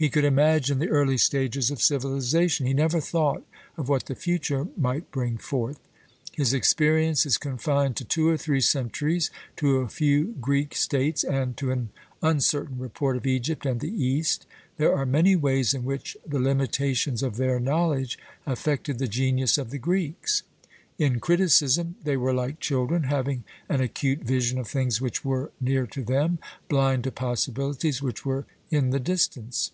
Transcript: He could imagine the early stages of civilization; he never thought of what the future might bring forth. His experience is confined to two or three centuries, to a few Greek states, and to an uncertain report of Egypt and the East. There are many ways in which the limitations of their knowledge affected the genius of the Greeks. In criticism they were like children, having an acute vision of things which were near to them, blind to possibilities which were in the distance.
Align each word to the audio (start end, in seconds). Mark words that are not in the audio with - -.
He 0.00 0.10
could 0.10 0.24
imagine 0.24 0.78
the 0.78 0.90
early 0.90 1.18
stages 1.18 1.72
of 1.72 1.82
civilization; 1.82 2.66
he 2.66 2.72
never 2.72 3.00
thought 3.00 3.44
of 3.76 3.88
what 3.88 4.06
the 4.06 4.14
future 4.14 4.68
might 4.76 5.10
bring 5.10 5.38
forth. 5.38 5.80
His 6.30 6.54
experience 6.54 7.26
is 7.26 7.36
confined 7.36 7.96
to 7.96 8.04
two 8.04 8.28
or 8.28 8.36
three 8.36 8.60
centuries, 8.60 9.32
to 9.56 9.78
a 9.78 9.88
few 9.88 10.36
Greek 10.40 10.76
states, 10.76 11.24
and 11.24 11.56
to 11.56 11.72
an 11.72 11.88
uncertain 12.22 12.78
report 12.78 13.16
of 13.16 13.26
Egypt 13.26 13.66
and 13.66 13.80
the 13.80 13.90
East. 13.90 14.46
There 14.76 14.94
are 14.94 15.04
many 15.04 15.34
ways 15.34 15.74
in 15.74 15.84
which 15.84 16.16
the 16.24 16.38
limitations 16.38 17.20
of 17.24 17.36
their 17.36 17.58
knowledge 17.58 18.20
affected 18.46 19.00
the 19.00 19.08
genius 19.08 19.58
of 19.58 19.70
the 19.70 19.78
Greeks. 19.78 20.44
In 21.00 21.18
criticism 21.18 21.96
they 22.04 22.16
were 22.16 22.32
like 22.32 22.60
children, 22.60 23.02
having 23.02 23.42
an 23.68 23.80
acute 23.80 24.20
vision 24.20 24.60
of 24.60 24.68
things 24.68 25.00
which 25.00 25.24
were 25.24 25.50
near 25.60 25.88
to 25.88 26.04
them, 26.04 26.38
blind 26.68 27.02
to 27.02 27.10
possibilities 27.10 28.00
which 28.00 28.24
were 28.24 28.46
in 28.70 28.90
the 28.90 29.00
distance. 29.00 29.72